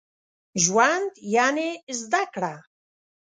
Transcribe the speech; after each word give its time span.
ژوند 0.63 1.11
يعني 1.35 1.69
زده 1.99 2.23
کړه. 2.33 2.53